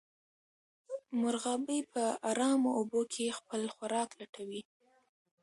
[1.21, 4.61] مرغابۍ په ارامو اوبو کې خپل خوراک لټوي